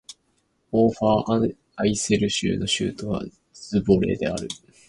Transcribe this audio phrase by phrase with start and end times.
[0.71, 4.47] オーファーアイセル州の州都はズヴォレである